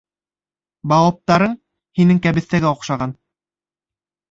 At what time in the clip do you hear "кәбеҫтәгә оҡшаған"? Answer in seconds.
2.25-3.17